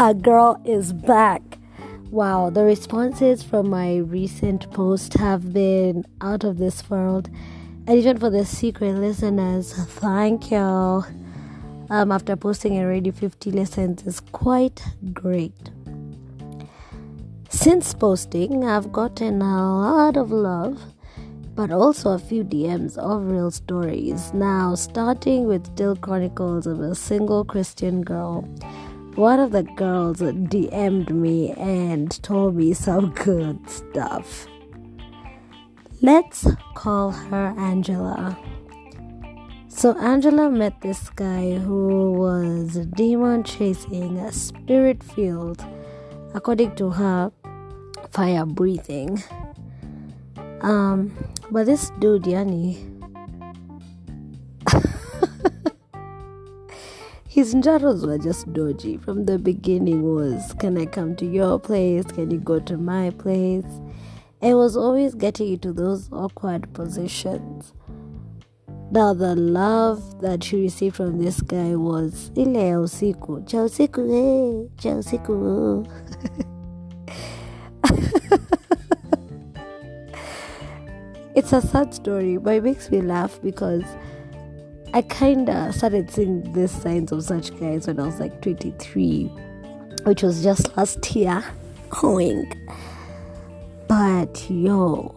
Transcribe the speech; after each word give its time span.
A 0.00 0.14
girl 0.14 0.62
is 0.64 0.92
back. 0.92 1.42
Wow, 2.12 2.50
the 2.50 2.62
responses 2.62 3.42
from 3.42 3.68
my 3.68 3.96
recent 3.96 4.70
post 4.70 5.14
have 5.14 5.52
been 5.52 6.06
out 6.20 6.44
of 6.44 6.58
this 6.58 6.88
world. 6.88 7.28
And 7.84 7.98
even 7.98 8.16
for 8.16 8.30
the 8.30 8.46
secret 8.46 8.92
listeners, 8.94 9.72
thank 9.72 10.52
you. 10.52 11.02
Um, 11.90 12.12
after 12.12 12.36
posting 12.36 12.78
already 12.78 13.10
50 13.10 13.50
lessons 13.50 14.06
is 14.06 14.20
quite 14.20 14.84
great. 15.12 15.72
Since 17.48 17.92
posting, 17.94 18.64
I've 18.64 18.92
gotten 18.92 19.42
a 19.42 19.80
lot 19.80 20.16
of 20.16 20.30
love, 20.30 20.80
but 21.56 21.72
also 21.72 22.12
a 22.12 22.20
few 22.20 22.44
DMs 22.44 22.96
of 22.98 23.28
real 23.28 23.50
stories. 23.50 24.32
Now, 24.32 24.76
starting 24.76 25.48
with 25.48 25.66
Still 25.66 25.96
Chronicles 25.96 26.68
of 26.68 26.78
a 26.78 26.94
Single 26.94 27.44
Christian 27.44 28.02
Girl 28.02 28.48
one 29.18 29.40
of 29.40 29.50
the 29.50 29.64
girls 29.64 30.20
DM'd 30.20 31.10
me 31.10 31.50
and 31.54 32.22
told 32.22 32.54
me 32.54 32.72
some 32.72 33.10
good 33.14 33.58
stuff. 33.68 34.46
Let's 36.00 36.46
call 36.76 37.10
her 37.10 37.52
Angela. 37.58 38.38
So, 39.66 39.98
Angela 39.98 40.48
met 40.48 40.80
this 40.82 41.10
guy 41.10 41.58
who 41.58 42.12
was 42.12 42.86
demon 42.94 43.42
chasing, 43.42 44.18
a 44.18 44.30
spirit 44.30 45.02
filled, 45.02 45.66
according 46.32 46.76
to 46.76 46.90
her, 46.90 47.32
fire 48.12 48.46
breathing. 48.46 49.20
Um, 50.60 51.12
but 51.50 51.66
this 51.66 51.90
dude, 51.98 52.22
Yani, 52.22 52.97
his 57.38 57.54
njaros 57.54 58.04
were 58.04 58.18
just 58.18 58.52
dodgy. 58.52 58.96
From 58.96 59.24
the 59.26 59.38
beginning 59.38 60.02
was 60.02 60.54
can 60.58 60.76
i 60.76 60.86
come 60.86 61.14
to 61.14 61.24
your 61.24 61.60
place? 61.60 62.04
Can 62.06 62.32
you 62.32 62.38
go 62.38 62.58
to 62.58 62.76
my 62.76 63.10
place? 63.10 63.80
It 64.42 64.54
was 64.54 64.76
always 64.76 65.14
getting 65.14 65.52
into 65.52 65.72
those 65.72 66.08
awkward 66.10 66.74
positions. 66.74 67.72
Now 68.90 69.14
the 69.14 69.36
love 69.36 70.20
that 70.20 70.42
she 70.42 70.62
received 70.62 70.96
from 70.96 71.22
this 71.22 71.40
guy 71.40 71.76
was 71.76 72.32
ile 72.36 72.68
ya 72.70 72.80
usiku. 72.80 73.46
Cha 73.46 73.58
usiku 73.58 74.00
eh, 74.00 74.66
cha 74.76 74.96
usiku 74.96 75.86
it's 81.36 81.52
a 81.52 81.60
sad 81.60 81.94
story 81.94 82.36
but 82.36 82.54
it 82.54 82.64
makes 82.64 82.90
me 82.90 83.00
laugh 83.00 83.40
because 83.40 83.84
I 84.94 85.02
kind 85.02 85.50
of 85.50 85.74
started 85.74 86.10
seeing 86.10 86.50
these 86.54 86.70
signs 86.70 87.12
of 87.12 87.22
such 87.22 87.50
guys 87.60 87.86
when 87.86 88.00
I 88.00 88.06
was 88.06 88.20
like 88.20 88.40
23, 88.40 89.24
which 90.04 90.22
was 90.22 90.42
just 90.42 90.74
last 90.76 91.14
year. 91.14 91.44
Hoing. 91.92 92.50
But 93.86 94.50
yo, 94.50 95.14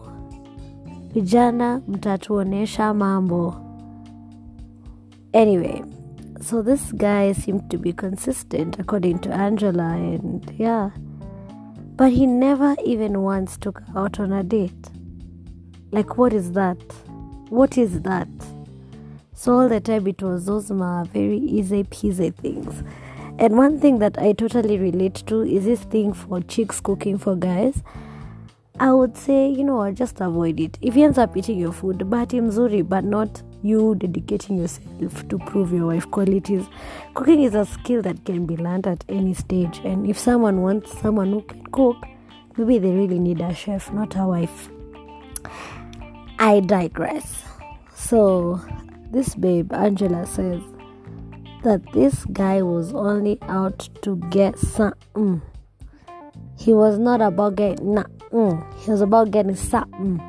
vijana 1.14 1.82
mtatuonesha 1.88 2.94
mambo. 2.94 3.56
Anyway, 5.32 5.82
so 6.40 6.60
this 6.60 6.92
guy 6.92 7.32
seemed 7.32 7.70
to 7.70 7.78
be 7.78 7.92
consistent 7.92 8.78
according 8.78 9.20
to 9.20 9.30
Angela, 9.32 9.94
and 9.94 10.54
yeah, 10.58 10.90
but 11.96 12.12
he 12.12 12.26
never 12.26 12.76
even 12.84 13.22
once 13.22 13.56
took 13.56 13.82
out 13.96 14.20
on 14.20 14.32
a 14.32 14.42
date. 14.42 14.90
Like, 15.90 16.18
what 16.18 16.32
is 16.32 16.52
that? 16.52 16.78
What 17.48 17.78
is 17.78 18.00
that? 18.02 18.28
So 19.42 19.58
all 19.58 19.68
the 19.68 19.80
time 19.80 20.06
it 20.06 20.22
was 20.22 20.46
those 20.46 20.70
my 20.70 21.02
very 21.02 21.36
easy 21.36 21.82
peasy 21.82 22.32
things. 22.32 22.84
And 23.40 23.56
one 23.56 23.80
thing 23.80 23.98
that 23.98 24.16
I 24.16 24.34
totally 24.34 24.78
relate 24.78 25.16
to 25.26 25.40
is 25.40 25.64
this 25.64 25.80
thing 25.80 26.12
for 26.12 26.40
chicks 26.42 26.80
cooking 26.80 27.18
for 27.18 27.34
guys. 27.34 27.82
I 28.78 28.92
would 28.92 29.16
say, 29.16 29.48
you 29.48 29.64
know, 29.64 29.90
just 29.90 30.20
avoid 30.20 30.60
it. 30.60 30.78
If 30.80 30.94
he 30.94 31.02
ends 31.02 31.18
up 31.18 31.36
eating 31.36 31.58
your 31.58 31.72
food, 31.72 31.98
bahati 31.98 32.40
mzuri, 32.40 32.88
but 32.88 33.02
not 33.02 33.42
you 33.62 33.96
dedicating 33.96 34.58
yourself 34.58 35.28
to 35.28 35.38
prove 35.40 35.72
your 35.72 35.88
wife 35.88 36.08
qualities. 36.12 36.64
Cooking 37.14 37.42
is 37.42 37.56
a 37.56 37.66
skill 37.66 38.00
that 38.02 38.24
can 38.24 38.46
be 38.46 38.56
learned 38.56 38.86
at 38.86 39.04
any 39.08 39.34
stage. 39.34 39.80
And 39.82 40.08
if 40.08 40.20
someone 40.20 40.62
wants 40.62 40.96
someone 41.00 41.32
who 41.32 41.42
can 41.42 41.66
cook, 41.72 41.96
maybe 42.56 42.78
they 42.78 42.92
really 42.92 43.18
need 43.18 43.40
a 43.40 43.52
chef, 43.52 43.92
not 43.92 44.14
a 44.14 44.24
wife. 44.24 44.68
I 46.38 46.60
digress. 46.60 47.42
So 47.92 48.60
this 49.12 49.34
babe, 49.34 49.72
Angela, 49.72 50.26
says 50.26 50.62
that 51.62 51.80
this 51.92 52.24
guy 52.32 52.62
was 52.62 52.92
only 52.94 53.38
out 53.42 53.88
to 54.02 54.16
get 54.30 54.58
something. 54.58 55.00
Mm. 55.14 55.42
He 56.58 56.72
was 56.72 56.98
not 56.98 57.20
about 57.20 57.56
getting 57.56 57.94
nothing. 57.94 58.18
Mm. 58.32 58.74
He 58.82 58.90
was 58.90 59.00
about 59.02 59.30
getting 59.30 59.54
something. 59.54 60.20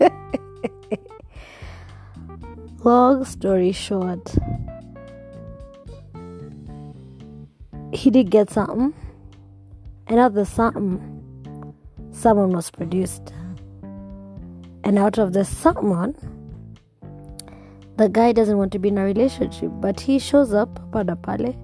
Mm. 0.00 0.18
Long 2.84 3.24
story 3.24 3.72
short, 3.72 4.34
he 7.92 8.10
did 8.10 8.30
get 8.30 8.50
something, 8.50 8.92
and 10.06 10.20
out 10.20 10.26
of 10.26 10.34
the 10.34 10.44
something, 10.44 11.00
someone 12.12 12.50
was 12.50 12.70
produced. 12.70 13.32
And 14.86 14.98
out 14.98 15.16
of 15.16 15.32
the 15.32 15.46
someone, 15.46 16.14
the 17.96 18.08
guy 18.08 18.32
doesn't 18.32 18.58
want 18.58 18.72
to 18.72 18.78
be 18.78 18.88
in 18.88 18.98
a 18.98 19.04
relationship, 19.04 19.70
but 19.80 20.00
he 20.00 20.18
shows 20.18 20.52
up 20.52 20.90
pada 20.90 21.14
pale. 21.20 21.54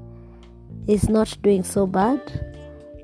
He's 0.86 1.08
not 1.08 1.36
doing 1.42 1.62
so 1.62 1.86
bad, 1.86 2.20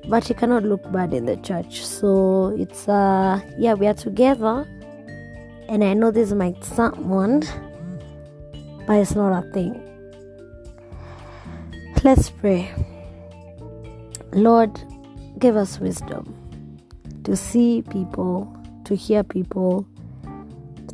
but 0.07 0.27
he 0.27 0.33
cannot 0.33 0.63
look 0.63 0.89
bad 0.91 1.13
in 1.13 1.25
the 1.25 1.35
church. 1.37 1.85
So 1.85 2.55
it's 2.57 2.87
uh 2.87 3.41
yeah, 3.57 3.73
we 3.73 3.87
are 3.87 3.93
together, 3.93 4.65
and 5.67 5.83
I 5.83 5.93
know 5.93 6.11
this 6.11 6.31
might 6.31 6.63
someone, 6.63 7.43
but 8.87 8.97
it's 8.97 9.15
not 9.15 9.43
a 9.43 9.51
thing. 9.51 9.83
Let's 12.03 12.29
pray. 12.29 12.71
Lord, 14.31 14.71
give 15.39 15.55
us 15.55 15.79
wisdom 15.79 16.33
to 17.23 17.35
see 17.35 17.81
people, 17.89 18.47
to 18.85 18.95
hear 18.95 19.23
people 19.23 19.85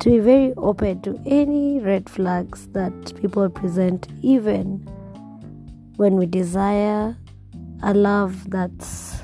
to 0.00 0.10
be 0.10 0.18
very 0.18 0.52
open 0.56 1.00
to 1.02 1.20
any 1.24 1.80
red 1.80 2.08
flags 2.10 2.66
that 2.68 2.92
people 3.20 3.48
present, 3.48 4.08
even 4.22 4.78
when 5.96 6.16
we 6.16 6.26
desire 6.26 7.16
a 7.82 7.94
love 7.94 8.50
that's 8.50 9.22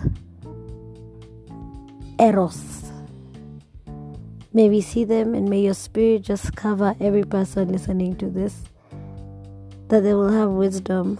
eros. 2.18 2.92
May 4.52 4.68
we 4.68 4.80
see 4.80 5.04
them 5.04 5.34
and 5.34 5.48
may 5.48 5.60
your 5.60 5.74
spirit 5.74 6.22
just 6.22 6.56
cover 6.56 6.94
every 7.00 7.24
person 7.24 7.72
listening 7.72 8.16
to 8.16 8.28
this, 8.28 8.62
that 9.88 10.02
they 10.02 10.14
will 10.14 10.30
have 10.30 10.50
wisdom 10.50 11.18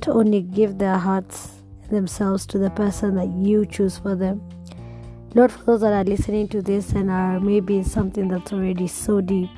to 0.00 0.12
only 0.12 0.42
give 0.42 0.78
their 0.78 0.98
hearts 0.98 1.50
and 1.82 1.90
themselves 1.90 2.46
to 2.46 2.58
the 2.58 2.70
person 2.70 3.14
that 3.14 3.28
you 3.28 3.66
choose 3.66 3.98
for 3.98 4.14
them. 4.14 4.40
Lord, 5.36 5.52
for 5.52 5.64
those 5.64 5.82
that 5.82 5.92
are 5.92 6.02
listening 6.02 6.48
to 6.48 6.62
this 6.62 6.92
and 6.92 7.10
are 7.10 7.38
maybe 7.38 7.82
something 7.82 8.26
that's 8.26 8.54
already 8.54 8.86
so 8.86 9.20
deep, 9.20 9.50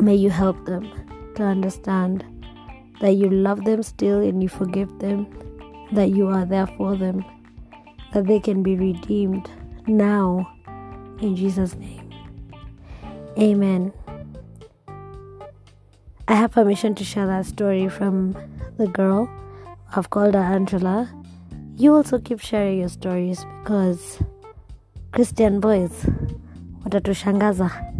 may 0.00 0.14
you 0.14 0.30
help 0.30 0.64
them 0.64 0.90
to 1.34 1.42
understand 1.42 2.24
that 3.02 3.16
you 3.16 3.28
love 3.28 3.62
them 3.64 3.82
still 3.82 4.20
and 4.20 4.42
you 4.42 4.48
forgive 4.48 4.98
them, 4.98 5.26
that 5.92 6.08
you 6.08 6.26
are 6.28 6.46
there 6.46 6.66
for 6.66 6.96
them, 6.96 7.22
that 8.14 8.26
they 8.26 8.40
can 8.40 8.62
be 8.62 8.76
redeemed 8.76 9.50
now. 9.86 10.50
In 11.20 11.36
Jesus' 11.36 11.74
name. 11.74 12.10
Amen. 13.38 13.92
I 16.26 16.34
have 16.34 16.52
permission 16.52 16.94
to 16.94 17.04
share 17.04 17.26
that 17.26 17.44
story 17.44 17.90
from 17.90 18.34
the 18.78 18.86
girl. 18.86 19.28
I've 19.94 20.08
called 20.08 20.32
her 20.32 20.40
Angela 20.40 21.12
you 21.76 21.94
also 21.94 22.18
keep 22.18 22.40
sharing 22.40 22.80
your 22.80 22.88
stories 22.88 23.44
because 23.62 24.22
Christian 25.12 25.60
boys 25.60 25.92
watatushangaza. 26.84 27.93